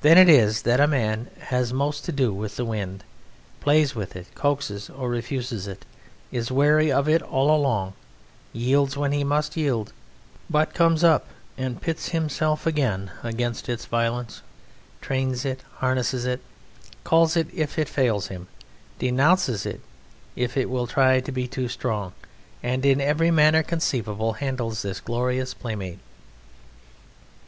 [0.00, 3.04] Then it is that a man has most to do with the wind,
[3.60, 5.84] plays with it, coaxes or refuses it,
[6.32, 7.92] is wary of it all along;
[8.52, 9.92] yields when he must yield,
[10.50, 14.42] but comes up and pits himself again against its violence;
[15.00, 16.40] trains it, harnesses it,
[17.04, 18.48] calls it if it fails him,
[18.98, 19.82] denounces it
[20.34, 22.12] if it will try to be too strong,
[22.60, 26.00] and in every manner conceivable handles this glorious playmate.